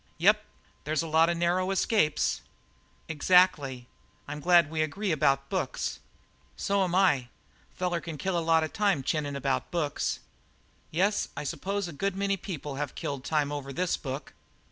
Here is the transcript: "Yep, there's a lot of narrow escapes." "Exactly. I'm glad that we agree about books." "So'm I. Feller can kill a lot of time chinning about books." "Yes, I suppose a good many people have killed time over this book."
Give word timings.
"Yep, 0.17 0.41
there's 0.83 1.03
a 1.03 1.07
lot 1.07 1.29
of 1.29 1.37
narrow 1.37 1.69
escapes." 1.69 2.41
"Exactly. 3.07 3.85
I'm 4.27 4.39
glad 4.39 4.65
that 4.65 4.71
we 4.71 4.81
agree 4.81 5.11
about 5.11 5.47
books." 5.47 5.99
"So'm 6.57 6.95
I. 6.95 7.27
Feller 7.75 8.01
can 8.01 8.17
kill 8.17 8.35
a 8.35 8.39
lot 8.39 8.63
of 8.63 8.73
time 8.73 9.03
chinning 9.03 9.35
about 9.35 9.69
books." 9.69 10.19
"Yes, 10.89 11.27
I 11.37 11.43
suppose 11.43 11.87
a 11.87 11.93
good 11.93 12.15
many 12.15 12.35
people 12.35 12.77
have 12.77 12.95
killed 12.95 13.23
time 13.23 13.51
over 13.51 13.71
this 13.71 13.95
book." 13.95 14.33